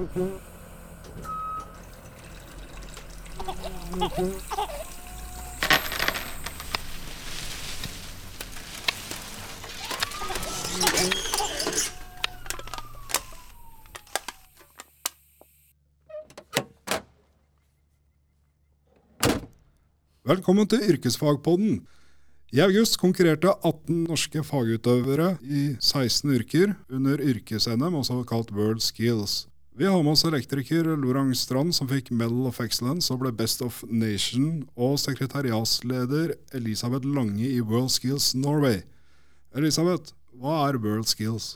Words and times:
Velkommen 0.00 0.40
til 20.68 20.80
Yrkesfagpodden. 20.80 21.86
I 22.52 22.60
august 22.64 22.96
konkurrerte 22.96 23.52
18 23.52 24.08
norske 24.08 24.44
fagutøvere 24.44 25.36
i 25.44 25.76
16 25.76 26.30
yrker 26.30 26.72
under 26.88 27.20
yrkes-NM, 27.20 27.94
også 27.94 28.24
kalt 28.24 28.52
World 28.56 28.80
Skills. 28.80 29.49
Vi 29.72 29.86
har 29.86 30.02
med 30.02 30.12
oss 30.12 30.24
elektriker 30.26 30.84
Lorang 30.98 31.30
Strand, 31.38 31.74
som 31.74 31.88
fikk 31.88 32.10
Medal 32.10 32.48
of 32.50 32.58
Excellence 32.60 33.12
og 33.14 33.22
ble 33.22 33.30
Best 33.32 33.62
of 33.62 33.84
Nation, 33.86 34.64
og 34.74 34.98
sekretariatsleder 34.98 36.34
Elisabeth 36.58 37.06
Lange 37.06 37.46
i 37.46 37.60
World 37.62 37.92
Skills 37.94 38.32
Norway. 38.34 38.82
Elisabeth, 39.54 40.10
hva 40.34 40.66
er 40.66 40.80
World 40.82 41.06
Skills? 41.06 41.54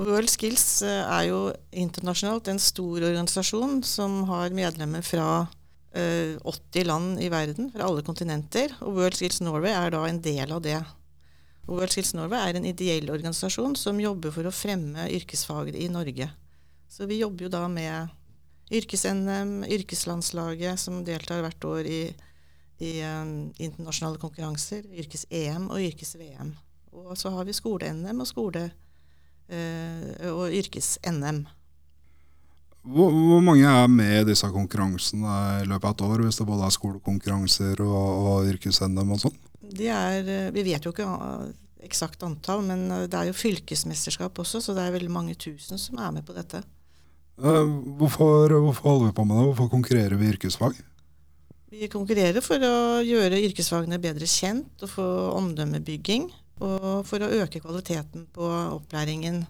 World 0.00 0.32
Skills 0.32 0.64
eh, 0.80 1.04
er 1.04 1.28
jo 1.28 1.42
internasjonalt 1.76 2.48
en 2.48 2.60
stor 2.62 3.04
organisasjon 3.04 3.82
som 3.84 4.22
har 4.32 4.56
medlemmer 4.56 5.04
fra 5.04 5.44
80 5.92 6.40
eh, 6.48 6.86
land 6.88 7.20
i 7.20 7.28
verden, 7.28 7.68
fra 7.74 7.84
alle 7.84 8.04
kontinenter. 8.06 8.72
Og 8.80 8.96
World 8.96 9.20
Skills 9.20 9.42
Norway 9.44 9.76
er 9.76 9.92
da 9.92 10.06
en 10.08 10.24
del 10.24 10.56
av 10.56 10.64
det. 10.64 10.80
Og 11.68 11.76
World 11.76 11.92
Skills 11.92 12.16
Norway 12.16 12.48
er 12.48 12.56
en 12.56 12.72
ideell 12.72 13.12
organisasjon 13.12 13.76
som 13.76 14.00
jobber 14.00 14.32
for 14.32 14.48
å 14.48 14.54
fremme 14.56 15.10
yrkesfag 15.12 15.76
i 15.76 15.92
Norge. 15.92 16.32
Så 16.92 17.06
vi 17.08 17.22
jobber 17.22 17.46
jo 17.46 17.52
da 17.52 17.62
med 17.72 18.12
yrkes-NM, 18.72 19.62
yrkeslandslaget 19.64 20.80
som 20.80 20.98
deltar 21.06 21.40
hvert 21.40 21.64
år 21.64 21.88
i, 21.88 22.02
i 22.84 22.90
um, 23.08 23.48
internasjonale 23.56 24.20
konkurranser, 24.20 24.84
yrkes-EM 24.92 25.70
og 25.72 25.80
yrkes-VM. 25.80 26.52
Og 26.92 27.16
så 27.16 27.32
har 27.32 27.48
vi 27.48 27.56
skole-NM 27.56 28.20
og 28.20 28.28
skole- 28.28 28.68
uh, 28.68 30.28
og 30.34 30.52
yrkes-NM. 30.52 31.46
Hvor, 32.82 33.14
hvor, 33.14 33.40
mange 33.40 33.72
er 33.72 33.88
med 33.88 34.12
i 34.18 34.28
disse 34.32 34.52
konkurransene 34.52 35.38
i 35.62 35.66
løpet 35.70 35.88
av 35.88 35.94
et 35.94 36.04
år, 36.10 36.26
hvis 36.26 36.42
det 36.42 36.48
både 36.48 36.66
er 36.66 36.76
skolekonkurranser 36.76 37.82
og, 37.86 38.04
og 38.26 38.52
yrkes-NM 38.52 39.16
og 39.16 39.22
sånn? 39.22 39.40
Eh, 39.62 40.50
vi 40.52 40.66
vet 40.66 40.84
jo 40.84 40.92
ikke 40.92 41.08
eksakt 41.86 42.24
antall, 42.26 42.64
men 42.66 42.84
eh, 42.90 43.08
det 43.08 43.16
er 43.16 43.30
jo 43.30 43.38
fylkesmesterskap 43.38 44.44
også, 44.44 44.60
så 44.60 44.76
det 44.76 44.84
er 44.84 44.96
veldig 44.98 45.12
mange 45.14 45.38
tusen 45.38 45.80
som 45.80 46.02
er 46.02 46.12
med 46.18 46.26
på 46.26 46.36
dette. 46.36 46.64
Eh, 47.40 47.68
hvorfor, 47.98 48.52
hvorfor, 48.52 48.88
holder 48.88 49.06
vi 49.06 49.16
på 49.16 49.24
med 49.24 49.36
det? 49.38 49.46
Hvorfor 49.50 49.70
konkurrerer 49.72 50.18
vi 50.18 50.28
i 50.28 50.34
yrkesfag? 50.34 50.76
Vi 51.72 51.88
konkurrerer 51.88 52.44
for 52.44 52.60
å 52.60 53.00
gjøre 53.00 53.40
yrkesfagene 53.48 54.00
bedre 54.02 54.28
kjent 54.28 54.84
og 54.84 54.92
få 54.92 55.08
omdømmebygging. 55.38 56.28
Og 56.62 57.06
for 57.08 57.24
å 57.24 57.32
øke 57.42 57.62
kvaliteten 57.62 58.28
på 58.30 58.46
opplæringen 58.46 59.40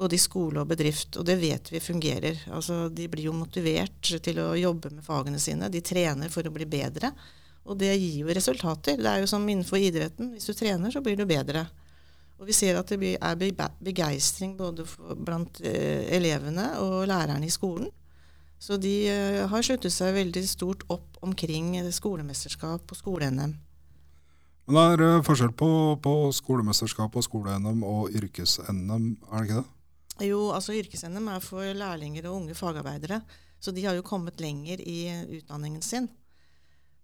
både 0.00 0.16
i 0.16 0.22
skole 0.22 0.62
og 0.62 0.70
bedrift. 0.70 1.18
Og 1.20 1.26
det 1.28 1.36
vet 1.42 1.68
vi 1.70 1.82
fungerer. 1.84 2.40
Altså, 2.56 2.88
de 2.88 3.06
blir 3.12 3.28
jo 3.28 3.36
motivert 3.36 4.14
til 4.24 4.40
å 4.40 4.54
jobbe 4.58 4.90
med 4.94 5.04
fagene 5.04 5.38
sine. 5.42 5.68
De 5.70 5.84
trener 5.84 6.32
for 6.32 6.48
å 6.48 6.54
bli 6.54 6.66
bedre. 6.66 7.12
Og 7.68 7.76
det 7.78 7.92
gir 7.92 8.22
jo 8.22 8.32
resultater. 8.34 8.96
Det 8.96 9.10
er 9.10 9.22
jo 9.22 9.28
som 9.30 9.44
innenfor 9.44 9.78
idretten. 9.78 10.32
Hvis 10.34 10.48
du 10.48 10.56
trener, 10.56 10.90
så 10.90 11.04
blir 11.04 11.20
du 11.20 11.26
bedre. 11.28 11.66
Og 12.40 12.48
vi 12.48 12.56
ser 12.56 12.78
at 12.80 12.88
det 12.88 13.16
er 13.20 13.72
begeistring 13.84 14.54
både 14.56 14.86
blant 15.20 15.60
eh, 15.60 16.08
elevene 16.16 16.70
og 16.80 17.02
lærerne 17.10 17.44
i 17.44 17.52
skolen. 17.52 17.90
Så 18.60 18.78
de 18.80 18.94
eh, 19.12 19.42
har 19.48 19.64
sluttet 19.64 19.92
seg 19.92 20.16
veldig 20.16 20.44
stort 20.48 20.86
opp 20.92 21.20
omkring 21.24 21.76
skolemesterskap 21.92 22.88
og 22.88 22.96
skole-NM. 22.96 23.52
Men 24.70 24.76
det 24.76 24.86
er 24.86 25.04
eh, 25.18 25.24
forskjell 25.26 25.52
på, 25.52 25.70
på 26.00 26.14
skolemesterskap 26.36 27.16
og 27.16 27.26
skole-NM 27.28 27.84
og 27.84 28.16
yrkes-NM, 28.16 29.12
er 29.28 29.36
det 29.36 29.46
ikke 29.48 29.60
det? 29.60 29.68
Jo, 30.30 30.40
altså 30.56 30.76
yrkes-NM 30.76 31.28
er 31.32 31.44
for 31.44 31.64
lærlinger 31.76 32.28
og 32.28 32.42
unge 32.42 32.56
fagarbeidere. 32.56 33.20
Så 33.60 33.72
de 33.76 33.84
har 33.84 33.96
jo 33.96 34.04
kommet 34.04 34.40
lenger 34.40 34.80
i 34.80 35.10
utdanningen 35.36 35.84
sin. 35.84 36.08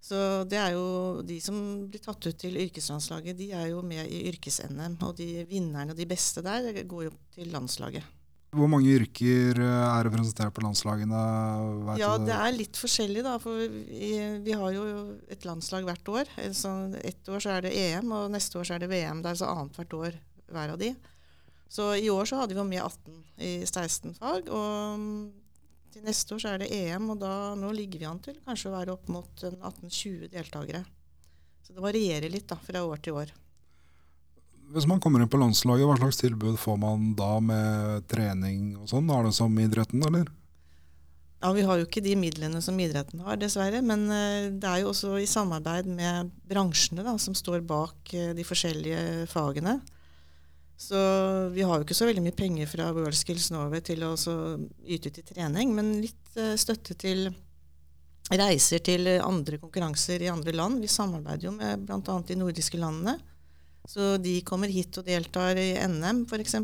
Så 0.02 0.18
det 0.46 0.58
er 0.60 0.74
jo 0.76 1.22
de 1.26 1.38
som 1.42 1.56
blir 1.90 2.02
tatt 2.02 2.28
ut 2.28 2.36
til 2.38 2.58
yrkeslandslaget, 2.62 3.38
de 3.38 3.50
er 3.56 3.72
jo 3.72 3.80
med 3.82 4.06
i 4.06 4.26
yrkes-NM. 4.30 5.00
Og 5.02 5.16
de 5.18 5.46
vinnerne 5.48 5.94
og 5.94 5.98
de 5.98 6.06
beste 6.08 6.44
der 6.46 6.84
går 6.86 7.08
jo 7.08 7.16
til 7.34 7.50
landslaget. 7.54 8.12
Hvor 8.56 8.70
mange 8.70 8.92
yrker 8.94 9.58
eh, 9.60 9.80
er 9.84 10.06
representert 10.06 10.54
på 10.54 10.62
landslagene? 10.64 11.22
ja, 12.00 12.12
det 12.22 12.36
er 12.36 12.54
litt 12.54 12.78
forskjellig, 12.78 13.24
da. 13.26 13.34
For 13.42 13.66
vi, 13.66 14.12
vi, 14.44 14.54
har 14.56 14.70
jo 14.72 14.86
et 15.32 15.44
landslag 15.48 15.84
hvert 15.88 16.12
år. 16.12 16.30
Så 16.56 16.72
ett 17.02 17.28
år 17.28 17.42
så 17.42 17.56
er 17.56 17.66
det 17.66 17.74
EM, 17.76 18.14
og 18.16 18.30
neste 18.32 18.60
år 18.60 18.68
så 18.68 18.76
er 18.76 18.84
det 18.84 18.92
VM. 18.94 19.20
Det 19.24 19.32
er 19.32 19.42
så 19.42 19.50
annethvert 19.50 19.98
år 19.98 20.18
hver 20.54 20.76
av 20.76 20.80
de. 20.80 20.94
Så 21.68 21.90
i 21.98 22.08
år 22.12 22.28
så 22.30 22.38
hadde 22.40 22.54
vi 22.54 22.62
jo 22.62 22.68
med 22.68 22.84
18 22.84 23.18
i 23.42 23.52
16 23.66 24.14
fag. 24.20 24.48
Og 24.54 25.04
til 25.96 26.04
neste 26.04 26.36
år 26.36 26.42
så 26.42 26.52
er 26.52 26.62
det 26.62 26.70
EM, 26.74 27.08
og 27.14 27.18
da, 27.22 27.32
nå 27.56 27.72
ligger 27.72 28.02
vi 28.02 28.08
an 28.08 28.20
til 28.22 28.36
kanskje 28.44 28.70
å 28.70 28.76
være 28.76 28.94
opp 28.96 29.08
mot 29.12 29.42
18-20 29.48 30.30
deltakere. 30.34 30.84
Så 31.64 31.74
det 31.74 31.82
varierer 31.82 32.30
litt 32.30 32.48
da, 32.50 32.58
fra 32.60 32.84
år 32.84 33.00
til 33.02 33.16
år. 33.16 33.32
Hvis 34.74 34.86
man 34.90 35.00
kommer 35.02 35.22
inn 35.22 35.30
på 35.30 35.38
landslaget, 35.40 35.86
hva 35.86 35.96
slags 35.98 36.18
tilbud 36.20 36.58
får 36.58 36.76
man 36.82 37.12
da 37.18 37.36
med 37.42 38.06
trening 38.10 38.74
og 38.80 38.90
sånn? 38.90 39.08
Er 39.14 39.28
det 39.28 39.36
som 39.38 39.62
idretten, 39.62 40.02
eller? 40.04 40.28
Ja, 41.42 41.52
Vi 41.54 41.64
har 41.66 41.78
jo 41.78 41.86
ikke 41.86 42.02
de 42.02 42.16
midlene 42.18 42.60
som 42.64 42.78
idretten 42.80 43.22
har, 43.22 43.38
dessverre. 43.38 43.82
Men 43.84 44.08
uh, 44.10 44.50
det 44.50 44.66
er 44.68 44.82
jo 44.82 44.90
også 44.90 45.16
i 45.22 45.28
samarbeid 45.30 45.88
med 45.88 46.32
bransjene 46.50 47.06
da, 47.06 47.14
som 47.22 47.36
står 47.38 47.62
bak 47.66 48.14
uh, 48.16 48.32
de 48.34 48.46
forskjellige 48.46 49.28
fagene. 49.30 49.78
Så 50.76 50.98
vi 51.54 51.64
har 51.64 51.78
jo 51.78 51.86
ikke 51.86 51.96
så 51.96 52.08
veldig 52.08 52.22
mye 52.26 52.36
penger 52.36 52.68
fra 52.68 52.90
World 52.92 53.16
Skills 53.16 53.48
Norway 53.54 53.80
til 53.84 54.04
å 54.04 54.12
yte 54.84 55.12
til 55.14 55.24
trening, 55.24 55.72
men 55.76 55.94
litt 56.02 56.36
uh, 56.36 56.52
støtte 56.60 56.96
til 57.00 57.30
reiser 58.26 58.82
til 58.84 59.08
andre 59.22 59.58
konkurranser 59.62 60.24
i 60.24 60.30
andre 60.32 60.52
land. 60.56 60.82
Vi 60.82 60.90
samarbeider 60.90 61.48
jo 61.48 61.54
med 61.56 61.86
bl.a. 61.86 62.16
de 62.26 62.38
nordiske 62.38 62.80
landene. 62.80 63.16
Så 63.86 64.16
de 64.18 64.40
kommer 64.42 64.72
hit 64.72 64.98
og 64.98 65.06
deltar 65.06 65.58
i 65.62 65.76
NM 65.86 66.24
f.eks. 66.26 66.56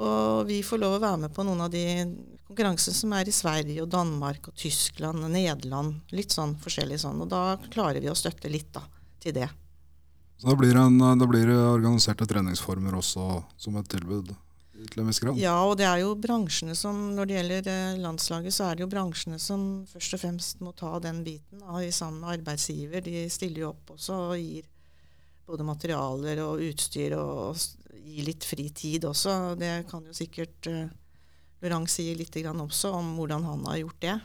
Og 0.00 0.44
vi 0.48 0.60
får 0.64 0.80
lov 0.80 0.98
å 0.98 1.02
være 1.02 1.22
med 1.24 1.32
på 1.36 1.44
noen 1.48 1.64
av 1.64 1.72
de 1.72 1.84
konkurransene 2.48 2.96
som 2.96 3.14
er 3.16 3.28
i 3.28 3.34
Sverige 3.34 3.82
og 3.84 3.90
Danmark 3.92 4.50
og 4.50 4.56
Tyskland 4.60 5.24
og 5.24 5.32
Nederland. 5.32 6.00
Litt 6.16 6.36
sånn 6.36 6.54
forskjellig 6.60 7.00
sånn. 7.02 7.24
Og 7.24 7.32
da 7.32 7.56
klarer 7.70 8.00
vi 8.04 8.12
å 8.12 8.16
støtte 8.18 8.52
litt 8.52 8.70
da, 8.76 8.84
til 9.20 9.36
det. 9.40 9.48
Så 10.40 10.48
da 10.48 10.56
blir, 10.56 10.76
en, 10.80 10.96
da 10.98 11.26
blir 11.28 11.50
det 11.50 11.58
organiserte 11.58 12.24
treningsformer 12.28 12.94
også 12.96 13.42
som 13.60 13.76
et 13.76 13.90
tilbud? 13.92 14.32
til 14.88 15.02
en 15.02 15.10
viss 15.10 15.20
grad? 15.20 15.38
Ja, 15.40 15.56
og 15.66 15.76
det 15.80 15.86
er 15.88 16.00
jo 16.02 16.14
bransjene 16.18 16.74
som, 16.78 17.10
når 17.16 17.28
det 17.28 17.36
gjelder 17.36 17.70
eh, 17.72 17.98
landslaget, 18.00 18.54
så 18.56 18.68
er 18.68 18.78
det 18.78 18.84
jo 18.84 18.90
bransjene 18.92 19.40
som 19.42 19.64
først 19.90 20.16
og 20.16 20.22
fremst 20.22 20.62
må 20.64 20.72
ta 20.76 20.94
den 21.04 21.22
biten. 21.26 21.60
Da, 21.60 21.82
sammen 21.92 22.22
med 22.22 22.38
arbeidsgiver. 22.38 23.04
De 23.04 23.26
stiller 23.32 23.66
jo 23.66 23.72
opp 23.74 23.94
også 23.96 24.16
og 24.30 24.40
gir 24.40 24.68
både 25.50 25.66
materialer 25.66 26.42
og 26.44 26.64
utstyr 26.64 27.16
og, 27.18 27.32
og 27.50 28.00
gir 28.00 28.26
litt 28.30 28.46
fri 28.46 28.68
tid 28.72 29.06
også. 29.10 29.56
Det 29.60 29.74
kan 29.90 30.06
jo 30.06 30.16
sikkert 30.16 30.70
Lorang 30.70 30.90
Laurent 31.60 31.92
si 31.92 32.06
litt 32.16 32.36
også 32.40 32.94
om 32.96 33.16
hvordan 33.18 33.44
han 33.44 33.66
har 33.68 33.82
gjort 33.82 34.00
det. 34.00 34.18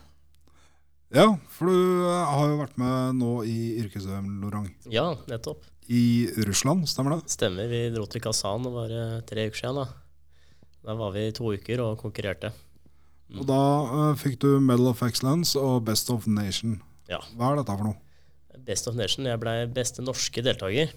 Ja, 1.15 1.29
for 1.55 1.71
du 1.71 2.03
har 2.11 2.49
jo 2.51 2.59
vært 2.59 2.75
med 2.81 3.21
nå 3.21 3.31
i 3.47 3.57
yrkes-VM, 3.79 4.33
Laurent. 4.43 4.89
Ja, 4.91 5.13
nettopp 5.31 5.63
i 5.87 6.27
Russland, 6.47 6.89
stemmer 6.89 7.15
det? 7.15 7.31
Stemmer. 7.31 7.69
Vi 7.71 7.85
dro 7.93 8.07
til 8.09 8.23
Kazan 8.23 8.65
det 8.65 8.73
var 8.73 8.93
tre 9.29 9.47
uker 9.47 9.61
siden. 9.61 9.79
Da. 9.79 9.85
Der 10.85 10.97
var 10.99 11.13
vi 11.15 11.27
i 11.29 11.33
to 11.33 11.49
uker 11.53 11.81
og 11.85 11.97
konkurrerte. 12.01 12.51
Mm. 13.29 13.39
Og 13.41 13.47
Da 13.49 13.61
uh, 13.89 14.17
fikk 14.19 14.37
du 14.43 14.59
Medal 14.61 14.91
of 14.91 15.01
Excellence 15.05 15.57
og 15.57 15.85
Best 15.87 16.11
of 16.13 16.27
Nation. 16.29 16.77
Ja. 17.09 17.21
Hva 17.37 17.51
er 17.51 17.61
dette 17.61 17.73
for 17.73 17.89
noe? 17.89 17.97
Best 18.65 18.89
of 18.89 18.97
Nation. 18.97 19.25
Jeg 19.29 19.41
ble 19.41 19.55
beste 19.73 20.05
norske 20.05 20.43
deltaker. 20.45 20.93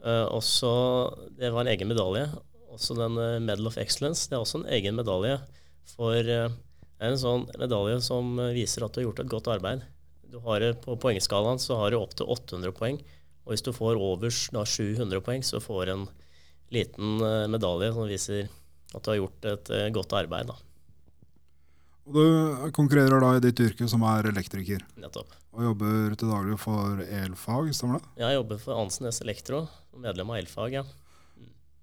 Uh, 0.00 0.26
også, 0.30 0.70
det 1.38 1.50
var 1.52 1.64
en 1.64 1.72
egen 1.74 1.90
medalje. 1.90 2.28
Også 2.70 2.94
den 2.98 3.18
uh, 3.18 3.40
Medal 3.42 3.66
of 3.70 3.78
Excellence. 3.82 4.28
Det 4.30 4.38
er 4.38 4.44
også 4.44 4.62
en 4.62 4.70
egen 4.78 4.98
medalje. 4.98 5.40
For 5.96 6.30
uh, 6.30 6.54
det 7.00 7.08
er 7.08 7.14
en 7.14 7.20
sånn 7.22 7.46
medalje 7.56 7.96
som 8.04 8.34
viser 8.52 8.84
at 8.84 8.92
du 8.92 9.00
har 9.00 9.06
gjort 9.06 9.22
et 9.22 9.30
godt 9.32 9.46
arbeid. 9.48 9.86
Du 10.28 10.36
har 10.44 10.60
På 10.84 10.98
poengskalaen 11.00 11.58
så 11.58 11.78
har 11.80 11.90
du 11.90 11.96
opptil 11.96 12.28
800 12.28 12.74
poeng. 12.76 12.98
Og 13.48 13.54
hvis 13.54 13.64
du 13.64 13.72
får 13.72 13.96
over 13.96 14.28
da, 14.52 14.66
700 14.68 15.22
poeng, 15.24 15.40
så 15.40 15.62
får 15.64 15.86
du 15.88 15.92
en 15.94 16.04
liten 16.70 17.16
uh, 17.24 17.48
medalje 17.48 17.88
som 17.96 18.04
viser 18.04 18.50
at 18.92 19.00
du 19.00 19.08
har 19.14 19.16
gjort 19.16 19.48
et 19.48 19.72
uh, 19.72 19.86
godt 19.96 20.12
arbeid. 20.20 20.52
Da. 20.52 20.58
Og 22.04 22.20
du 22.20 22.70
konkurrerer 22.76 23.24
da 23.24 23.32
i 23.38 23.42
ditt 23.48 23.64
yrke 23.64 23.88
som 23.88 24.04
er 24.04 24.28
elektriker. 24.34 24.84
Nettopp. 25.00 25.32
Og 25.56 25.70
jobber 25.70 26.14
til 26.20 26.30
daglig 26.36 26.60
for 26.60 27.00
elfag, 27.00 27.72
stemmer 27.74 27.98
det? 27.98 28.12
Ja, 28.20 28.28
jeg 28.28 28.42
jobber 28.42 28.60
for 28.60 28.84
Ansnes 28.84 29.24
Elektro, 29.24 29.64
medlem 29.96 30.36
av 30.36 30.44
elfag. 30.44 30.76
ja. 30.82 30.84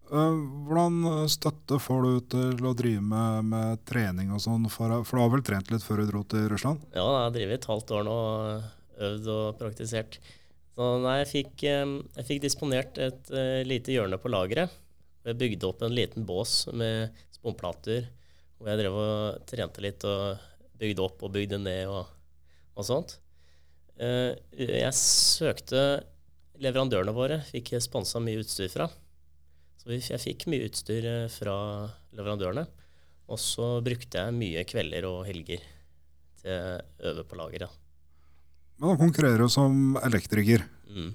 Eh, 0.07 0.39
hvordan 0.67 1.27
støtte 1.27 1.79
får 1.83 2.05
du 2.05 2.11
til 2.31 2.65
å 2.67 2.73
drive 2.77 3.03
med, 3.03 3.47
med 3.51 3.83
trening 3.87 4.31
og 4.31 4.41
sånn? 4.43 4.67
For, 4.71 5.01
for, 5.03 5.19
du 5.19 5.23
har 5.25 5.31
vel 5.33 5.45
trent 5.45 5.71
litt 5.73 5.83
før 5.83 6.01
du 6.01 6.11
dro 6.11 6.23
til 6.31 6.47
Russland? 6.51 6.83
Ja, 6.93 7.03
jeg 7.03 7.23
har 7.25 7.33
drevet 7.35 7.59
et 7.59 7.69
halvt 7.71 7.93
år 7.97 8.05
nå, 8.07 8.17
øvd 9.07 9.31
og 9.33 9.45
praktisert. 9.59 10.19
Så 10.77 10.89
nei, 11.03 11.17
jeg 11.23 11.31
fikk, 11.33 11.65
eh, 11.67 11.95
jeg 12.19 12.27
fikk 12.29 12.43
disponert 12.45 12.99
et 13.01 13.31
uh, 13.33 13.63
lite 13.67 13.95
hjørne 13.95 14.19
på 14.21 14.31
lageret. 14.31 14.75
Jeg 15.27 15.39
bygde 15.41 15.67
opp 15.67 15.81
en 15.83 15.95
liten 15.95 16.27
bås 16.27 16.59
med 16.71 17.17
sponplater, 17.35 18.05
hvor 18.55 18.71
jeg 18.71 18.79
drev 18.79 18.99
og 19.01 19.41
trente 19.49 19.83
litt 19.83 20.05
og 20.07 20.45
bygde 20.79 21.03
opp 21.03 21.25
og 21.25 21.33
bygde 21.33 21.59
ned 21.59 21.91
og, 21.91 22.13
og 22.77 22.87
sånt. 22.87 23.17
Jeg 23.97 24.93
søkte 24.93 25.81
leverandørene 26.61 27.15
våre, 27.17 27.41
fikk 27.49 27.73
sponsa 27.83 28.21
mye 28.23 28.45
utstyr 28.45 28.69
fra. 28.71 28.87
Så 29.87 30.17
jeg 30.17 30.23
fikk 30.23 30.47
mye 30.51 30.67
utstyr 30.67 31.05
eh, 31.07 31.29
fra 31.31 31.55
leverandørene. 32.15 32.65
Og 33.31 33.39
så 33.39 33.77
brukte 33.83 34.19
jeg 34.19 34.35
mye 34.35 34.63
kvelder 34.67 35.07
og 35.07 35.25
helger 35.27 35.63
til 36.41 36.51
å 36.51 37.11
øve 37.11 37.23
på 37.27 37.39
lageret. 37.39 37.71
Men 38.77 38.91
da 38.91 38.99
konkurrerer 38.99 39.41
du 39.41 39.51
som 39.51 39.97
elektriker. 40.03 40.65
Mm. 40.91 41.13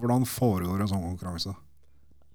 Hvordan 0.00 0.26
foregår 0.28 0.84
en 0.84 0.90
sånn 0.92 1.06
konkurranse? 1.08 1.56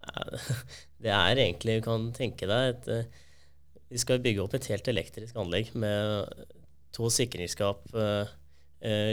Det 1.05 1.13
er 1.13 1.37
egentlig, 1.37 1.79
du 1.79 1.85
kan 1.85 2.09
tenke 2.15 2.47
deg, 2.49 2.73
et, 2.73 2.89
eh, 2.89 3.77
vi 3.93 4.01
skal 4.01 4.21
bygge 4.23 4.41
opp 4.41 4.55
et 4.57 4.67
helt 4.71 4.87
elektrisk 4.89 5.37
anlegg 5.37 5.69
med 5.77 6.45
to 6.95 7.11
sikringsskap, 7.13 7.85
eh, 7.93 8.33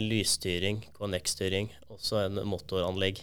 lysstyring, 0.01 0.83
KNX-styring, 0.97 1.69
også 1.93 2.25
en 2.25 2.43
motoranlegg. 2.49 3.21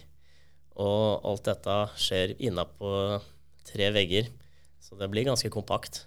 Og 0.80 1.26
alt 1.26 1.46
dette 1.50 1.76
skjer 1.98 2.36
innapå 2.38 2.90
tre 3.66 3.90
vegger, 3.94 4.30
så 4.80 4.98
det 4.98 5.10
blir 5.12 5.28
ganske 5.28 5.50
kompakt. 5.52 6.04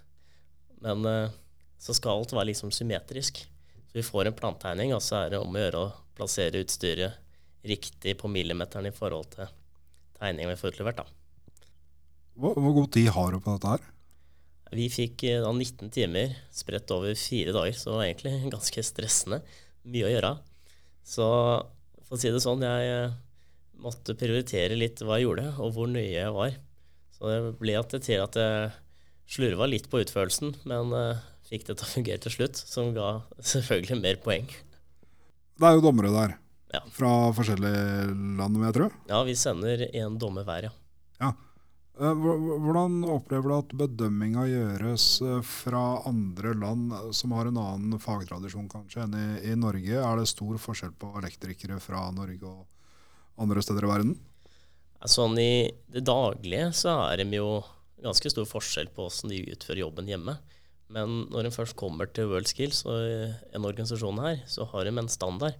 Men 0.84 1.04
uh, 1.06 1.34
så 1.78 1.94
skal 1.96 2.20
alt 2.20 2.34
være 2.34 2.50
liksom 2.52 2.72
symmetrisk. 2.74 3.42
Så 3.88 3.98
vi 3.98 4.06
får 4.06 4.30
en 4.30 4.36
plantegning, 4.36 4.94
og 4.96 5.02
så 5.04 5.22
er 5.22 5.34
det 5.34 5.42
om 5.42 5.54
å 5.54 5.62
gjøre 5.62 5.82
å 5.82 5.92
plassere 6.16 6.62
utstyret 6.64 7.20
riktig 7.64 8.16
på 8.20 8.28
millimeteren 8.28 8.90
i 8.90 8.94
forhold 8.94 9.30
til 9.34 9.50
tegningen 10.18 10.52
vi 10.52 10.60
får 10.60 10.74
utlevert. 10.74 11.02
da. 11.02 11.06
Hvor, 12.34 12.56
hvor, 12.58 12.72
god 12.80 12.92
tid 12.96 13.08
har 13.14 13.32
du 13.32 13.40
på 13.40 13.54
dette 13.54 13.74
her? 13.74 13.84
Vi 14.74 14.88
fikk 14.90 15.22
eh, 15.28 15.42
da 15.44 15.52
19 15.52 15.92
timer 15.94 16.34
spredt 16.52 16.90
over 16.94 17.14
fire 17.18 17.54
dager, 17.54 17.76
så 17.78 17.90
det 17.90 17.96
var 17.96 18.08
egentlig 18.08 18.34
ganske 18.56 18.86
stressende. 18.86 19.40
Mye 19.84 20.08
å 20.08 20.12
gjøre. 20.12 20.32
Så 21.04 21.26
for 22.04 22.16
å 22.16 22.20
si 22.20 22.32
det 22.32 22.42
sånn, 22.42 22.64
jeg 22.64 22.90
eh, 22.90 23.16
måtte 23.84 24.16
prioritere 24.18 24.78
litt 24.78 25.02
hva 25.04 25.20
jeg 25.20 25.28
gjorde, 25.28 25.50
og 25.60 25.76
hvor 25.76 25.90
nøye 25.90 26.10
jeg 26.10 26.34
var. 26.34 26.56
Så 27.14 27.30
det 27.30 27.54
ble 27.60 27.78
til 27.94 28.22
at 28.22 28.38
jeg 28.38 28.72
slurva 29.30 29.68
litt 29.70 29.88
på 29.90 30.02
utførelsen, 30.02 30.56
men 30.68 30.92
uh, 30.92 31.22
fikk 31.48 31.68
det 31.68 31.78
til 31.78 31.86
å 31.86 31.92
fungere 31.94 32.22
til 32.24 32.34
slutt, 32.34 32.60
som 32.60 32.92
ga 32.96 33.16
selvfølgelig 33.52 34.00
mer 34.02 34.20
poeng. 34.24 34.48
Det 35.54 35.68
er 35.68 35.78
jo 35.78 35.84
dommere 35.84 36.12
der, 36.12 36.36
ja. 36.74 36.82
fra 36.92 37.12
forskjellige 37.36 38.10
land, 38.40 38.58
vil 38.58 38.68
jeg 38.68 38.78
tro? 38.78 38.88
Ja, 39.10 39.22
vi 39.26 39.36
sender 39.38 39.86
én 39.86 40.18
dommer 40.20 40.46
hver, 40.48 40.68
ja. 40.68 40.74
ja. 41.22 41.32
Eh, 41.94 42.10
hvordan 42.18 43.04
opplever 43.06 43.52
du 43.52 43.56
at 43.60 43.74
bedømminga 43.84 44.48
gjøres 44.50 45.06
eh, 45.22 45.40
fra 45.46 45.84
andre 46.10 46.56
land 46.58 46.90
som 47.14 47.36
har 47.38 47.46
en 47.46 47.60
annen 47.62 48.02
fagtradisjon 48.02 48.66
kanskje 48.72 49.04
enn 49.06 49.14
i, 49.14 49.26
i 49.52 49.54
Norge? 49.54 50.00
Er 50.00 50.18
det 50.18 50.26
stor 50.32 50.58
forskjell 50.58 50.96
på 50.98 51.12
elektrikere 51.22 51.78
fra 51.82 52.08
Norge 52.16 52.50
og 52.50 53.44
andre 53.44 53.62
steder 53.62 53.86
i 53.86 53.92
verden? 53.92 54.16
Sånn 55.04 55.36
i 55.36 55.68
det 55.92 56.06
daglige 56.08 56.70
så 56.76 56.94
er 57.10 57.20
det 57.20 57.36
jo 57.36 57.58
ganske 58.04 58.30
stor 58.32 58.46
forskjell 58.48 58.88
på 58.94 59.04
hvordan 59.04 59.32
de 59.32 59.42
utfører 59.52 59.82
jobben 59.82 60.08
hjemme. 60.08 60.38
Men 60.94 61.24
når 61.32 61.48
en 61.48 61.54
først 61.54 61.76
kommer 61.80 62.08
til 62.12 62.28
World 62.30 62.48
Skills 62.48 62.82
og 62.88 62.96
en 63.56 63.68
organisasjon 63.68 64.20
her, 64.24 64.42
så 64.48 64.66
har 64.70 64.84
de 64.84 64.92
en 64.94 65.10
standard 65.12 65.56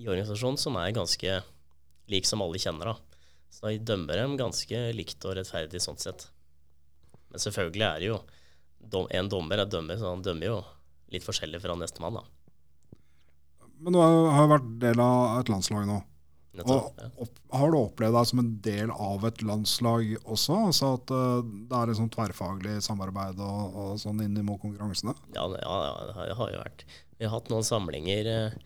i 0.00 0.06
organisasjonen 0.08 0.60
som 0.60 0.76
er 0.80 0.94
ganske 0.96 1.40
lik 2.12 2.28
som 2.28 2.44
alle 2.44 2.60
kjenner. 2.60 2.92
da. 2.92 3.22
Så 3.52 3.66
da 3.66 3.72
dømmer 3.92 4.20
de 4.20 4.40
ganske 4.40 4.84
likt 4.96 5.24
og 5.28 5.36
rettferdig 5.36 5.80
sånn 5.84 6.00
sett. 6.00 6.28
Men 7.32 7.40
selvfølgelig 7.40 7.88
er 7.88 8.00
det 8.00 8.12
jo 8.12 8.22
En 9.14 9.28
dommer 9.30 9.60
er 9.62 9.68
dømmer, 9.70 9.94
så 9.96 10.10
han 10.10 10.24
dømmer 10.26 10.48
jo 10.48 10.56
litt 11.14 11.22
forskjellig 11.22 11.60
fra 11.62 11.76
nestemann, 11.78 12.18
da. 12.18 12.24
Men 13.78 13.94
du 13.94 14.00
har 14.02 14.48
vært 14.50 14.66
del 14.82 15.00
av 15.00 15.38
et 15.38 15.48
landslag 15.52 15.86
nå. 15.86 16.00
Ja. 16.52 16.64
og, 16.68 17.28
har 17.48 17.70
du 17.72 17.78
opplevd 17.78 18.12
deg 18.12 18.28
som 18.28 18.40
en 18.42 18.50
del 18.64 18.90
av 18.92 19.22
et 19.24 19.40
landslag 19.46 20.10
også? 20.20 20.58
Altså 20.68 20.90
at 20.98 21.12
uh, 21.14 21.38
det 21.40 21.78
er 21.78 21.92
et 21.92 21.96
sånn 21.96 22.10
tverrfaglig 22.12 22.74
samarbeid 22.84 23.40
og, 23.40 23.78
og 23.78 23.94
sånn 24.02 24.20
inn 24.24 24.36
mot 24.44 24.60
konkurransene? 24.60 25.14
Ja, 25.32 25.46
ja, 25.48 25.78
ja, 25.86 25.94
det 26.10 26.36
har 26.36 26.52
jo 26.52 26.60
vært. 26.60 26.84
Vi 27.16 27.24
har 27.24 27.32
hatt 27.32 27.48
noen 27.52 27.64
samlinger 27.64 28.28
uh, 28.28 28.58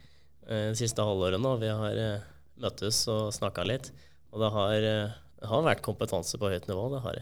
de 0.48 0.74
siste 0.78 1.04
halvåret 1.06 1.42
nå. 1.42 1.52
Vi 1.62 1.70
har 1.70 2.00
uh, 2.02 2.26
møttes 2.62 3.04
og 3.12 3.30
snakka 3.36 3.66
litt. 3.70 3.92
Og 4.34 4.42
det 4.42 4.50
har, 4.52 4.74
det 4.82 5.48
har, 5.48 5.62
vært 5.64 5.84
kompetanse 5.86 6.40
på 6.42 6.50
høyt 6.50 6.66
nivå. 6.68 6.88
Det 6.92 7.04
har 7.04 7.20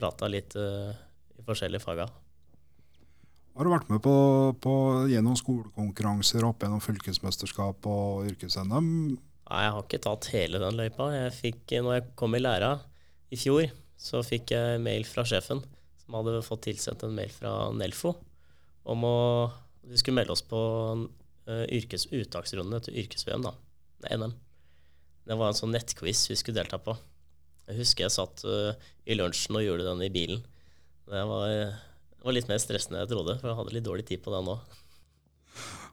prata 0.00 0.26
litt 0.32 0.56
i 0.56 1.44
forskjellige 1.46 1.84
faga. 1.84 2.08
Har 3.52 3.68
du 3.68 3.70
vært 3.70 3.90
med 3.92 4.00
på, 4.02 4.14
på 4.64 4.72
gjennom 5.12 5.36
skolekonkurranser 5.38 6.46
opp 6.48 6.64
gjennom 6.64 6.80
fylkesmesterskap 6.82 7.86
og 7.92 8.30
yrkes-NM? 8.30 8.88
Nei, 9.48 9.62
jeg 9.64 9.72
har 9.74 9.84
ikke 9.84 10.02
tatt 10.06 10.28
hele 10.32 10.60
den 10.62 10.78
løypa. 10.78 11.08
Jeg 11.14 11.34
fikk, 11.36 11.74
når 11.84 11.96
jeg 11.96 12.10
kom 12.18 12.36
i 12.36 12.42
læra 12.42 12.76
i 13.32 13.38
fjor, 13.40 13.66
så 13.98 14.22
fikk 14.26 14.54
jeg 14.54 14.82
mail 14.82 15.06
fra 15.08 15.24
sjefen, 15.28 15.62
som 16.02 16.16
hadde 16.18 16.44
fått 16.46 16.66
tilsendt 16.68 17.04
en 17.06 17.16
mail 17.16 17.32
fra 17.32 17.70
Nelfo 17.74 18.16
om 18.90 19.04
å 19.06 19.16
Vi 19.82 19.98
skulle 19.98 20.20
melde 20.20 20.30
oss 20.30 20.44
på 20.46 20.58
uh, 20.62 21.64
yrkes, 21.74 22.04
uttaksrundene 22.14 22.78
til 22.86 23.00
yrkes-VM, 23.02 23.42
da. 23.42 23.50
NM. 24.14 24.34
Det 25.26 25.36
var 25.40 25.50
en 25.50 25.58
sånn 25.58 25.74
nettquiz 25.74 26.20
vi 26.30 26.36
skulle 26.38 26.60
delta 26.60 26.78
på. 26.78 26.94
Jeg 27.66 27.80
husker 27.80 28.06
jeg 28.06 28.14
satt 28.14 28.44
uh, 28.46 28.78
i 29.02 29.16
lunsjen 29.18 29.58
og 29.58 29.64
gjorde 29.66 29.88
den 29.88 30.04
i 30.06 30.10
bilen. 30.14 30.44
Det 31.10 31.24
var, 31.26 31.48
det 31.50 32.22
var 32.22 32.36
litt 32.36 32.46
mer 32.46 32.62
stressende 32.62 33.00
enn 33.00 33.08
jeg 33.08 33.10
trodde, 33.10 33.34
for 33.40 33.50
jeg 33.50 33.58
hadde 33.58 33.74
litt 33.74 33.88
dårlig 33.88 34.06
tid 34.06 34.22
på 34.22 34.30
den 34.36 34.52
òg. 34.54 34.78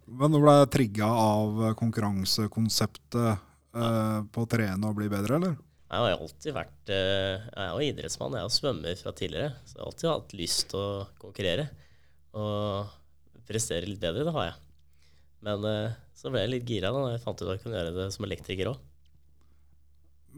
Men 0.10 0.34
du 0.34 0.40
ble 0.42 0.56
trigga 0.74 1.06
av 1.06 1.60
konkurransekonseptet 1.78 3.30
eh, 3.30 4.22
på 4.26 4.46
å 4.46 4.50
trene 4.50 4.90
og 4.90 4.98
bli 4.98 5.10
bedre, 5.12 5.38
eller? 5.38 5.58
Jeg 5.90 6.06
har 6.06 6.22
alltid 6.22 6.54
vært 6.54 6.92
uh, 6.94 7.46
Jeg 7.50 7.62
er 7.64 7.70
jo 7.72 7.86
idrettsmann, 7.88 8.36
jeg 8.38 8.44
er 8.44 8.46
jo 8.46 8.54
svømmer 8.54 8.98
fra 9.00 9.14
tidligere. 9.18 9.54
Så 9.66 9.74
jeg 9.76 9.82
har 9.82 9.88
alltid 9.90 10.10
hatt 10.12 10.36
lyst 10.38 10.68
til 10.70 10.82
å 10.82 11.06
konkurrere 11.22 11.66
og 12.38 12.92
prestere 13.50 13.90
litt 13.90 14.02
bedre. 14.02 14.28
Det 14.28 14.34
har 14.36 14.52
jeg. 14.52 14.60
Men 15.48 15.66
uh, 15.66 15.98
så 16.14 16.30
ble 16.30 16.44
jeg 16.44 16.54
litt 16.54 16.70
gira 16.70 16.94
da 16.94 17.08
jeg 17.10 17.24
fant 17.24 17.42
ut 17.42 17.48
at 17.48 17.56
jeg 17.56 17.64
kunne 17.64 17.82
gjøre 17.82 17.96
det 17.96 18.08
som 18.14 18.28
elektriker 18.30 18.70
òg. 18.76 18.86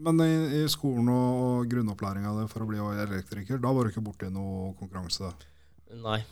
Men 0.02 0.24
i, 0.24 0.32
i, 0.56 0.64
skolen 0.72 1.10
og 1.12 1.68
grunnopplæringa 1.68 2.46
for 2.48 2.64
å 2.64 2.70
bli 2.70 2.80
elektriker, 3.04 3.60
da 3.60 3.74
var 3.76 3.84
du 3.84 3.92
ikke 3.92 4.04
borti 4.06 4.30
noe 4.32 4.70
konkurranse? 4.78 5.34
Nei, 6.00 6.22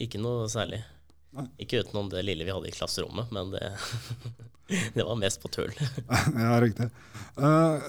ikke 0.00 0.22
noe 0.22 0.48
særlig. 0.48 0.80
Ikke 1.62 1.80
utenom 1.80 2.10
det 2.12 2.24
lille 2.26 2.44
vi 2.44 2.52
hadde 2.52 2.68
i 2.68 2.74
klasserommet, 2.74 3.30
men 3.32 3.54
det 3.54 3.64
det 4.96 5.04
var 5.04 5.18
mest 5.20 5.40
på 5.42 5.50
tull. 5.52 5.72
ja, 6.44 6.60
riktig. 6.60 6.88
Uh, 7.36 7.80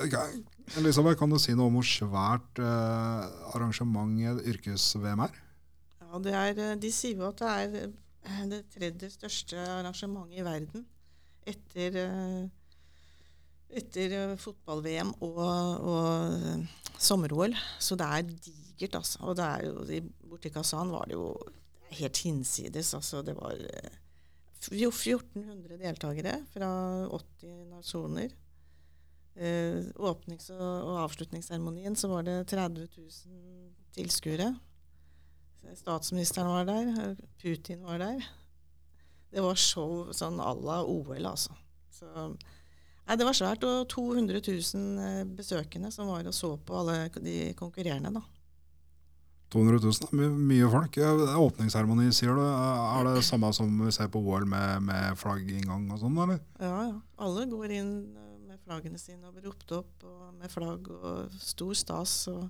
Elisabeth, 0.79 1.17
kan 1.19 1.31
du 1.31 1.39
si 1.41 1.55
noe 1.55 1.69
om 1.69 1.77
hvor 1.79 1.87
svært 1.87 2.61
uh, 2.63 3.27
arrangement 3.53 4.43
yrkes-VM 4.47 5.25
er? 5.27 5.37
Ja, 6.03 6.21
det 6.23 6.33
er, 6.39 6.63
eh, 6.63 6.75
De 6.79 6.91
sier 6.93 7.19
jo 7.19 7.29
at 7.29 7.41
det 7.41 7.53
er 8.23 8.49
det 8.51 8.61
tredje 8.71 9.09
største 9.11 9.59
arrangementet 9.59 10.39
i 10.39 10.45
verden 10.45 10.85
etter, 11.49 11.97
etter 13.67 14.13
fotball-VM 14.39 15.11
og, 15.25 15.41
og 15.83 16.93
sommer-OL. 16.95 17.57
Så 17.83 17.97
det 17.99 18.07
er 18.07 18.29
digert, 18.29 18.95
altså. 19.01 19.19
Og 19.27 19.35
det 19.35 19.49
er 19.49 19.65
jo, 19.67 20.05
borti 20.29 20.53
Kazan 20.53 20.93
var 20.93 21.09
det 21.09 21.17
jo 21.17 21.33
helt 21.99 22.21
hinsides. 22.25 22.93
Altså, 22.97 23.21
det 23.25 23.35
var 23.37 23.57
1400 24.71 25.77
deltakere 25.81 26.37
fra 26.53 26.69
80 27.09 27.65
nasjoner. 27.71 28.35
Eh, 29.35 29.81
åpnings- 29.97 30.51
og 30.53 30.99
avslutningsseremonien 31.07 31.95
så 31.97 32.07
var 32.11 32.23
det 32.27 32.37
30 32.51 32.87
000 32.97 33.73
tilskuere. 33.95 34.53
Statsministeren 35.73 36.51
var 36.51 36.65
der, 36.67 37.15
Putin 37.41 37.83
var 37.83 37.97
der. 37.97 38.25
Det 39.33 39.41
var 39.41 39.57
show 39.57 40.11
sånn 40.13 40.37
à 40.37 40.51
la 40.53 40.83
OL, 40.85 41.25
altså. 41.25 41.55
Så, 41.89 42.05
nei, 43.07 43.15
det 43.17 43.25
var 43.25 43.33
svært. 43.37 43.65
Og 43.65 43.87
200 43.89 44.43
000 44.43 45.01
eh, 45.01 45.23
besøkende 45.25 45.89
som 45.91 46.11
var 46.11 46.27
og 46.29 46.35
så 46.35 46.53
på 46.57 46.77
alle 46.77 47.09
de 47.17 47.53
konkurrerende. 47.57 48.13
da. 48.13 48.21
200 49.53 49.79
000, 49.85 50.09
my 50.17 50.29
mye 50.51 50.71
folk. 50.73 50.97
Åpningsseremoni, 51.43 52.09
sier 52.15 52.33
du. 52.33 52.41
Er 52.43 53.11
det 53.11 53.23
samme 53.27 53.51
som 53.55 53.69
vi 53.85 53.93
ser 53.93 54.09
på 54.13 54.21
OL 54.23 54.47
med, 54.49 54.83
med 54.89 55.19
flagginngang 55.21 55.85
og 55.93 56.01
sånn, 56.01 56.17
eller? 56.25 56.41
Ja, 56.57 56.75
ja. 56.89 56.97
Alle 57.23 57.45
går 57.51 57.77
inn 57.77 57.93
eh, 58.17 58.33
med 58.49 58.59
flaggene 58.65 58.99
sine 59.01 59.29
og 59.29 59.37
blir 59.37 59.51
ropt 59.51 59.77
opp 59.77 60.09
og 60.09 60.33
med 60.41 60.51
flagg 60.51 60.89
og 60.97 61.39
stor 61.39 61.77
stas. 61.77 62.17
og 62.33 62.49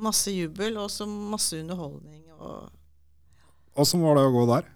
masse 0.00 0.32
jubel 0.32 0.78
og 0.80 0.90
så 0.92 1.06
masse 1.06 1.58
underholdning. 1.60 2.22
Og 2.38 2.70
Åssen 3.80 4.02
var 4.02 4.18
det 4.18 4.26
å 4.26 4.34
gå 4.34 4.44
der? 4.50 4.68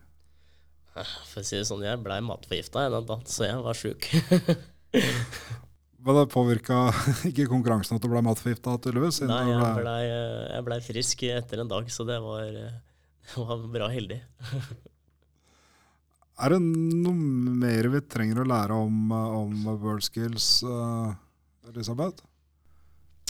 For 0.95 1.43
å 1.43 1.47
si 1.47 1.59
det 1.59 1.67
sånn, 1.67 1.83
jeg 1.83 2.03
blei 2.05 2.21
matforgifta 2.23 2.87
så 3.27 3.49
jeg 3.49 3.63
var 3.65 3.79
sjuk. 3.79 4.07
Men 6.05 6.19
det 6.19 6.25
påvirka 6.35 6.79
ikke 7.31 7.49
konkurransen 7.49 7.97
at 7.97 8.05
du 8.05 8.11
ble 8.13 8.21
matforgifta, 8.27 8.77
tydeligvis? 8.85 9.23
Nei, 9.25 9.45
jeg 9.49 9.61
ble- 9.61 9.77
blei 9.81 10.01
jeg 10.09 10.67
ble 10.67 10.81
frisk 10.85 11.23
etter 11.33 11.63
en 11.63 11.71
dag, 11.71 11.89
så 11.93 12.05
det 12.09 12.19
var, 12.21 12.51
det 12.53 13.39
var 13.41 13.65
bra 13.79 13.89
heldig. 13.93 14.21
Er 16.35 16.51
det 16.51 16.61
noe 16.67 17.15
mer 17.63 17.87
vi 17.93 18.01
trenger 18.11 18.41
å 18.43 18.49
lære 18.51 18.75
om, 18.75 19.03
eh, 19.15 19.35
om 19.39 19.67
World 19.79 20.03
Skills, 20.03 20.65
eh, 20.67 21.13
Elisabeth? 21.71 22.25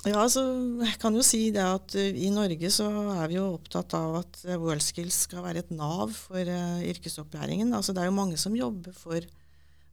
ja, 0.05 0.19
altså, 0.21 0.43
jeg 0.85 0.99
kan 1.01 1.15
jo 1.17 1.23
si 1.25 1.47
det 1.55 1.63
at 1.65 1.95
eh, 1.97 2.17
i 2.27 2.31
Norge 2.33 2.69
så 2.73 2.89
er 3.15 3.29
vi 3.31 3.39
jo 3.39 3.47
opptatt 3.55 3.95
av 3.97 4.19
at 4.21 4.41
eh, 4.45 4.59
WorldSkills 4.61 5.23
skal 5.29 5.45
være 5.47 5.63
et 5.65 5.71
nav 5.73 6.13
for 6.13 6.41
uh, 6.45 6.83
yrkesopplæringen. 6.85 7.73
Altså, 7.77 7.95
det 7.97 8.03
er 8.03 8.11
jo 8.11 8.17
mange 8.19 8.37
som 8.41 8.57
jobber 8.57 8.93
for 8.97 9.25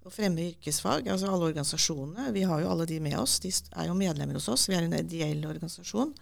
å 0.02 0.10
fremme 0.14 0.48
yrkesfag, 0.50 1.08
altså 1.12 1.30
alle 1.30 1.50
organisasjonene. 1.52 2.32
Vi 2.34 2.44
har 2.48 2.62
jo 2.64 2.72
alle 2.72 2.88
de 2.90 3.00
med 3.04 3.18
oss. 3.20 3.40
De 3.44 3.52
er 3.52 3.90
jo 3.90 3.98
medlemmer 3.98 4.40
hos 4.40 4.50
oss. 4.50 4.70
Vi 4.70 4.76
er 4.78 4.84
en 4.88 4.98
ideell 4.98 5.46
organisasjon. 5.46 6.14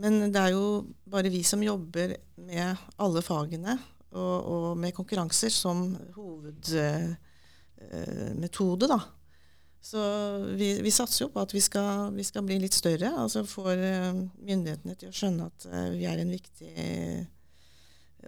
Men 0.00 0.32
det 0.32 0.40
er 0.40 0.50
jo 0.56 0.64
bare 1.12 1.32
vi 1.32 1.42
som 1.46 1.62
jobber 1.62 2.16
med 2.40 2.76
alle 3.02 3.22
fagene 3.22 3.78
og, 4.10 4.36
og 4.54 4.78
med 4.80 4.96
konkurranser 4.96 5.50
som 5.54 5.96
hovedmetode, 6.16 8.86
eh, 8.86 8.90
da. 8.90 9.00
Så 9.80 10.00
vi, 10.60 10.74
vi 10.84 10.90
satser 10.92 11.24
jo 11.24 11.30
på 11.32 11.40
at 11.40 11.54
vi 11.54 11.60
skal, 11.64 12.10
vi 12.12 12.24
skal 12.26 12.44
bli 12.44 12.58
litt 12.60 12.76
større. 12.76 13.14
Altså 13.22 13.44
får 13.48 13.76
eh, 13.76 14.24
myndighetene 14.40 14.96
til 14.98 15.08
å 15.12 15.16
skjønne 15.16 15.46
at 15.52 15.68
eh, 15.70 15.90
vi 15.94 16.04
er 16.08 16.18
en 16.20 16.34
viktig 16.34 16.72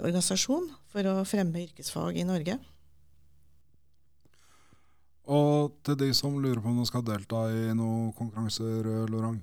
organisasjon 0.01 0.71
for 0.93 1.09
å 1.09 1.25
fremme 1.29 1.65
yrkesfag 1.67 2.21
i 2.21 2.29
Norge. 2.29 2.59
Og 5.31 5.77
til 5.87 5.99
de 6.01 6.09
som 6.17 6.35
lurer 6.43 6.59
på 6.63 6.73
om 6.73 6.81
de 6.81 6.89
skal 6.89 7.05
delta 7.07 7.45
i 7.53 7.71
noen 7.79 8.11
konkurranser, 8.19 8.83
eh, 8.83 9.09
Lorang. 9.11 9.39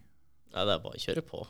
Nei, 0.52 0.66
det 0.66 0.74
er 0.74 0.84
bare 0.84 1.00
å 1.00 1.04
kjøre 1.06 1.24
på. 1.24 1.46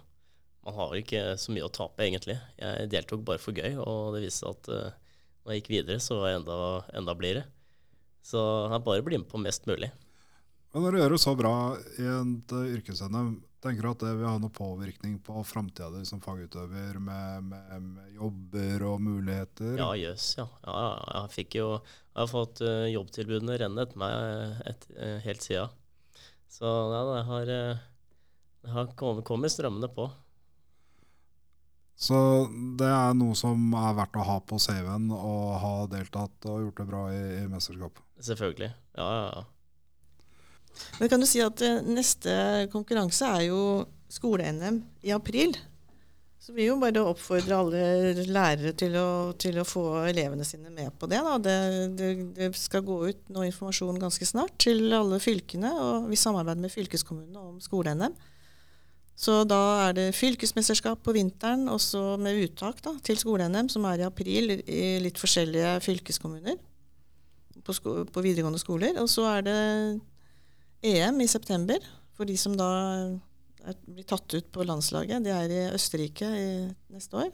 Man 0.68 0.76
har 0.76 0.98
ikke 1.00 1.22
så 1.40 1.54
mye 1.56 1.66
å 1.66 1.72
tape, 1.74 2.04
egentlig. 2.04 2.36
Jeg 2.60 2.90
deltok 2.92 3.24
bare 3.26 3.42
for 3.42 3.58
gøy, 3.58 3.80
og 3.80 4.14
det 4.14 4.26
viste 4.26 4.44
seg 4.44 4.58
at 4.58 4.70
uh, 4.70 4.98
når 5.42 5.54
jeg 5.56 5.62
gikk 5.62 5.72
videre, 5.72 6.04
så 6.04 6.20
var 6.20 6.30
jeg 6.30 6.42
enda, 6.42 6.58
enda 7.00 7.16
blidere. 7.18 7.46
Så 8.22 8.42
er 8.68 8.84
bare 8.86 9.06
bli 9.06 9.18
med 9.18 9.30
på 9.32 9.42
mest 9.42 9.66
mulig. 9.66 9.90
Men 10.74 10.84
når 10.84 10.92
du 10.92 11.00
gjør 11.00 11.16
det 11.16 11.22
så 11.24 11.34
bra 11.40 11.54
i 11.98 12.06
et 12.06 12.54
eh, 12.54 12.74
yrkes-NM, 12.76 13.32
tenker 13.64 13.82
du 13.82 13.90
at 13.90 14.04
det 14.04 14.12
vil 14.20 14.30
ha 14.30 14.36
noen 14.38 14.54
påvirkning 14.54 15.16
på 15.26 15.42
framtida 15.48 15.90
di 15.96 16.04
som 16.06 16.22
fagutøver, 16.22 17.00
med, 17.02 17.50
med, 17.50 17.88
med 17.88 18.20
jobber 18.80 18.94
og 18.94 19.02
muligheter? 19.02 19.76
Ja, 19.78 19.90
jøss, 19.96 20.36
yes, 20.36 20.38
ja. 20.40 20.48
ja, 20.66 21.24
Jeg 21.24 21.34
fikk 21.34 21.60
jo 21.60 21.68
Jeg 21.80 22.22
har 22.22 22.32
fått 22.32 22.62
uh, 22.62 22.88
jobbtilbudene 22.90 23.58
renne 23.60 23.84
etter 23.86 24.00
meg 24.00 24.66
et, 24.68 24.88
uh, 24.98 25.20
helt 25.24 25.44
siden. 25.44 25.70
Så 26.50 26.66
ja, 26.66 27.04
det 27.06 27.24
har, 27.28 27.52
eh, 27.54 27.78
det 28.64 28.72
har 28.74 28.88
kommet, 28.98 29.24
kommet 29.24 29.54
strømmende 29.54 29.88
på. 29.94 30.10
Så 31.96 32.18
det 32.80 32.88
er 32.90 33.14
noe 33.14 33.36
som 33.38 33.70
er 33.78 33.94
verdt 33.94 34.18
å 34.18 34.26
ha 34.26 34.40
på 34.42 34.58
CV-en, 34.58 35.12
og 35.14 35.60
ha 35.62 35.74
deltatt 35.92 36.48
og 36.50 36.64
gjort 36.66 36.82
det 36.82 36.88
bra 36.90 37.04
i, 37.14 37.22
i 37.44 37.48
mesterskap. 37.52 38.02
Selvfølgelig. 38.18 38.72
Ja, 38.98 39.08
ja, 39.14 39.30
ja. 39.38 39.46
Men 41.00 41.12
kan 41.12 41.22
du 41.22 41.28
si 41.30 41.44
at 41.44 41.62
eh, 41.62 41.84
neste 41.86 42.34
konkurranse 42.74 43.30
er 43.30 43.48
jo 43.52 43.62
skole-NM 44.10 44.82
i 45.06 45.14
april. 45.14 45.54
Så 46.40 46.54
vi 46.56 46.70
jo 46.70 46.78
bare 46.80 47.02
oppfordre 47.04 47.58
alle 47.60 48.24
lærere 48.32 48.72
til 48.80 48.94
å, 48.96 49.10
til 49.36 49.60
å 49.60 49.68
få 49.68 49.84
elevene 50.08 50.46
sine 50.48 50.72
med 50.72 50.94
på 50.98 51.10
det. 51.12 51.20
Det, 51.44 51.56
det. 52.00 52.10
Det 52.38 52.50
skal 52.56 52.86
gå 52.88 52.96
ut 53.12 53.26
noe 53.36 53.50
informasjon 53.50 54.00
ganske 54.00 54.28
snart 54.28 54.56
til 54.64 54.88
alle 54.96 55.20
fylkene, 55.20 55.74
og 55.84 56.08
vi 56.10 56.20
samarbeider 56.20 56.64
med 56.64 56.74
fylkeskommunene 56.74 57.44
om 57.44 57.60
skole-NM. 57.64 58.16
Så 59.20 59.42
da 59.44 59.60
er 59.90 59.98
det 59.98 60.08
fylkesmesterskap 60.16 61.02
på 61.04 61.12
vinteren, 61.18 61.68
også 61.68 62.16
med 62.24 62.40
uttak 62.46 62.80
da, 62.86 62.96
til 63.04 63.20
skole-NM, 63.20 63.68
som 63.68 63.84
er 63.90 64.00
i 64.00 64.08
april 64.08 64.56
i 64.64 64.84
litt 65.04 65.20
forskjellige 65.20 65.76
fylkeskommuner 65.84 66.56
på, 67.68 67.76
sko 67.76 68.06
på 68.08 68.24
videregående 68.24 68.62
skoler. 68.62 68.96
Og 69.04 69.12
så 69.12 69.28
er 69.34 69.44
det 69.44 69.60
EM 70.88 71.20
i 71.20 71.28
september, 71.28 71.84
for 72.16 72.32
de 72.32 72.40
som 72.40 72.56
da 72.56 72.70
blir 73.86 74.08
tatt 74.08 74.34
ut 74.34 74.50
på 74.54 74.66
landslaget. 74.66 75.24
De 75.26 75.34
er 75.34 75.54
i 75.54 75.62
Østerrike 75.76 76.28
i, 76.28 76.50
neste 76.94 77.20
år. 77.26 77.32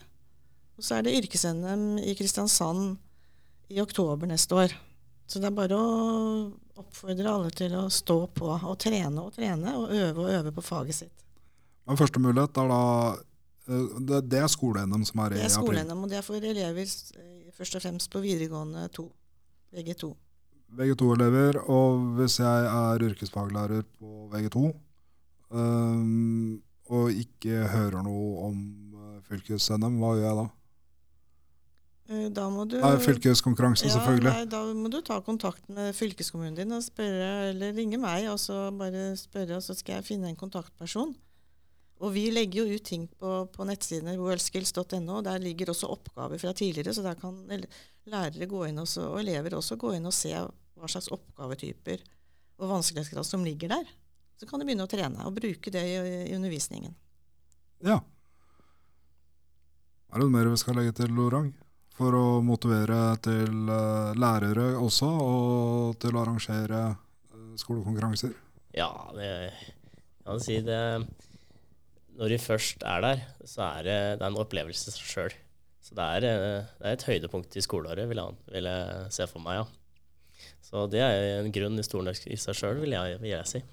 Og 0.75 0.83
så 0.83 0.97
er 0.97 1.05
det 1.05 1.15
yrkes-NM 1.21 2.01
i 2.03 2.15
Kristiansand 2.17 2.97
i 3.71 3.81
oktober 3.81 4.29
neste 4.29 4.57
år. 4.65 4.75
Så 5.25 5.41
det 5.41 5.49
er 5.49 5.55
bare 5.57 5.77
å 5.77 5.85
oppfordre 6.81 7.31
alle 7.31 7.53
til 7.55 7.73
å 7.79 7.85
stå 7.93 8.17
på 8.35 8.49
og 8.55 8.75
trene 8.81 9.23
og 9.23 9.31
trene, 9.35 9.77
og 9.79 9.93
øve 9.93 10.25
og 10.25 10.33
øve 10.33 10.51
på 10.53 10.65
faget 10.65 10.99
sitt. 10.99 11.23
Men 11.85 11.99
første 11.99 12.21
mulighet 12.21 12.57
er 12.57 12.69
da 12.69 12.81
eh, 13.69 14.21
Det, 14.25 14.39
er 14.41 14.49
skole-NM 14.51 15.05
som 15.05 15.21
er 15.23 15.37
i 15.37 15.39
april? 15.39 15.41
Det 15.41 15.47
er 15.47 15.55
skole-NM, 15.55 16.03
og 16.03 16.11
det 16.11 16.19
er 16.19 16.25
for 16.25 16.49
elever 16.51 16.83
eh, 16.83 17.51
først 17.55 17.79
og 17.79 17.85
fremst 17.85 18.11
på 18.11 18.21
videregående 18.25 18.87
to. 18.93 19.07
VG2. 19.75 20.11
VG2-elever, 20.75 21.61
og 21.71 22.03
hvis 22.19 22.39
jeg 22.41 22.67
er 22.69 23.05
yrkesfaglærer 23.09 23.85
på 23.99 24.27
VG2 24.33 24.65
øhm, 25.51 26.61
og 26.89 27.11
ikke 27.11 27.65
hører 27.71 28.03
noe 28.05 28.45
om 28.49 28.61
øh, 28.93 29.17
fylkes-NM, 29.29 29.97
hva 30.01 30.13
gjør 30.17 30.27
jeg 30.27 30.37
da? 30.41 30.45
Eh, 32.09 32.27
Da 32.29 32.45
må 32.53 32.67
du 32.69 32.77
Nei, 32.77 32.95
fylkeskonkurranse, 33.01 33.89
selvfølgelig. 33.89 34.31
Nei, 34.31 34.45
da 34.51 34.61
må 34.77 34.91
du 34.93 34.99
ta 35.01 35.19
kontakt 35.25 35.67
med 35.73 35.93
fylkeskommunen 35.97 36.57
din 36.57 36.75
og 36.77 36.83
spørre, 36.85 37.49
eller 37.51 37.73
ringe 37.73 37.97
meg 38.01 38.27
og 38.29 38.37
så 38.41 38.67
bare 38.77 39.15
spørre, 39.17 39.57
og 39.57 39.65
så 39.65 39.73
skal 39.77 39.99
jeg 39.99 40.09
finne 40.11 40.29
en 40.29 40.37
kontaktperson. 40.39 41.15
Og 42.03 42.11
vi 42.11 42.25
legger 42.29 42.65
jo 42.65 42.75
ut 42.75 42.83
ting 42.83 43.05
på, 43.07 43.31
på 43.53 43.65
nettsidene 43.65 44.17
worldskills.no. 44.19 45.21
Der 45.23 45.39
ligger 45.39 45.71
også 45.71 45.87
oppgaver 45.93 46.37
fra 46.41 46.51
tidligere, 46.53 46.93
så 46.93 47.01
der 47.05 47.15
kan 47.15 47.37
lærere 48.05 48.49
gå 48.51 48.65
inn 48.67 48.81
også, 48.83 49.07
og 49.13 49.21
elever 49.23 49.55
også 49.55 49.77
gå 49.79 49.93
inn 49.95 50.05
og 50.05 50.13
se 50.13 50.33
hva 50.35 50.89
slags 50.91 51.07
oppgavetyper 51.15 52.03
og 52.59 52.69
vanskelighetsgrad 52.69 53.25
som 53.27 53.45
ligger 53.47 53.71
der. 53.77 53.87
Så 54.35 54.47
kan 54.49 54.59
du 54.59 54.67
begynne 54.67 54.85
å 54.85 54.91
trene 54.91 55.27
og 55.27 55.35
bruke 55.37 55.71
det 55.71 55.83
i, 55.87 55.95
i 56.29 56.35
undervisningen. 56.35 56.95
Ja. 57.85 57.99
Er 60.11 60.19
det 60.19 60.25
noe 60.25 60.33
mer 60.33 60.49
vi 60.51 60.59
skal 60.59 60.77
legge 60.79 60.95
til, 60.99 61.13
Lorang? 61.15 61.53
For 61.95 62.15
å 62.15 62.41
motivere 62.43 63.15
til 63.23 63.69
øh, 63.71 64.11
lærere 64.19 64.73
også, 64.81 65.07
og 65.07 65.95
til 66.03 66.17
å 66.17 66.25
arrangere 66.25 66.81
øh, 66.91 67.53
skolekonkurranser? 67.59 68.33
Ja, 68.75 68.89
det 69.15 69.29
kan 70.25 70.35
jeg 70.35 70.43
si 70.43 70.57
det 70.65 70.81
Når 72.19 72.33
de 72.33 72.39
først 72.41 72.83
er 72.83 73.03
der, 73.05 73.23
så 73.47 73.63
er 73.69 73.87
det, 73.87 73.97
det 74.19 74.25
er 74.25 74.31
en 74.31 74.41
opplevelse 74.43 74.91
seg 74.91 75.07
sjøl. 75.07 75.39
Så 75.85 75.95
det 75.95 76.09
er, 76.17 76.27
eh, 76.27 76.67
det 76.81 76.89
er 76.89 76.97
et 76.97 77.07
høydepunkt 77.07 77.55
i 77.55 77.63
skoleåret, 77.63 78.07
vil 78.09 78.19
jeg, 78.19 78.37
vil 78.51 78.69
jeg 78.71 79.15
se 79.15 79.27
for 79.31 79.43
meg, 79.43 79.61
ja. 79.61 80.51
Så 80.65 80.87
det 80.91 81.03
er 81.03 81.41
en 81.41 81.51
grunn 81.53 81.79
i 81.79 81.85
stolen 81.85 82.15
i 82.27 82.39
seg 82.39 82.57
sjøl, 82.57 82.79
vil, 82.83 82.95
vil 83.21 83.31
jeg 83.31 83.51
si. 83.51 83.63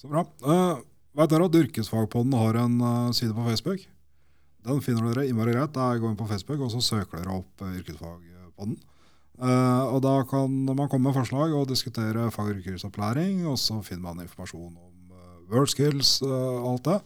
Så 0.00 0.08
bra. 0.08 0.24
Uh, 0.40 0.80
vet 1.18 1.32
dere 1.32 1.48
at 1.50 1.56
Yrkesfagpodden 1.60 2.36
har 2.40 2.56
en 2.62 2.76
uh, 2.80 3.10
side 3.16 3.34
på 3.36 3.44
Facebook? 3.44 3.82
Den 4.64 4.80
finner 4.84 5.10
dere 5.10 5.26
innmari 5.28 5.52
greit. 5.52 5.74
Der 5.76 6.00
går 6.00 6.14
inn 6.14 6.20
på 6.20 6.28
Facebook, 6.30 6.62
og 6.64 6.72
så 6.72 6.80
søker 6.84 7.20
dere 7.20 7.40
opp 7.42 7.64
uh, 7.64 7.74
Yrkesfagpodden. 7.76 8.78
Uh, 9.40 9.84
og 9.92 10.00
Da 10.04 10.14
kan 10.28 10.52
man 10.68 10.88
komme 10.88 11.08
med 11.08 11.16
forslag 11.16 11.52
og 11.56 11.68
diskutere 11.68 12.30
fag- 12.32 12.52
og 12.52 12.60
yrkesopplæring, 12.60 13.44
og 13.48 13.58
så 13.60 13.80
finner 13.84 14.08
man 14.08 14.24
informasjon 14.24 14.72
om 14.72 15.12
uh, 15.12 15.52
world 15.52 15.72
skills 15.72 16.20
og 16.24 16.72
alt 16.72 16.88
det. 16.88 17.00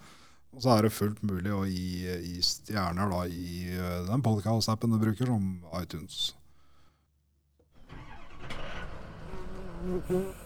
Og 0.55 0.63
så 0.63 0.71
er 0.71 0.87
det 0.87 0.95
fullt 0.95 1.23
mulig 1.27 1.51
å 1.51 1.65
gi, 1.67 2.07
gi 2.07 2.39
stjerner 2.47 3.11
da, 3.11 3.25
i 3.27 3.65
eh, 3.75 4.05
den 4.07 4.23
podcast-appen 4.23 4.95
du 4.95 5.01
bruker, 5.03 5.27
som 5.27 5.67
iTunes. 5.83 6.35
Thank 9.85 10.44